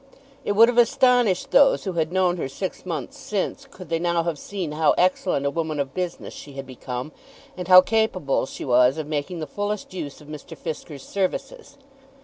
It 0.43 0.53
would 0.53 0.67
have 0.67 0.79
astonished 0.79 1.51
those 1.51 1.83
who 1.83 1.91
had 1.93 2.11
known 2.11 2.37
her 2.37 2.49
six 2.49 2.87
months 2.87 3.19
since 3.19 3.67
could 3.69 3.89
they 3.89 3.99
now 3.99 4.23
have 4.23 4.39
seen 4.39 4.71
how 4.71 4.95
excellent 4.97 5.45
a 5.45 5.51
woman 5.51 5.79
of 5.79 5.93
business 5.93 6.33
she 6.33 6.53
had 6.53 6.65
become, 6.65 7.11
and 7.55 7.67
how 7.67 7.81
capable 7.81 8.47
she 8.47 8.65
was 8.65 8.97
of 8.97 9.05
making 9.05 9.41
the 9.41 9.45
fullest 9.45 9.93
use 9.93 10.19
of 10.19 10.27
Mr. 10.27 10.57
Fisker's 10.57 11.03
services. 11.03 11.77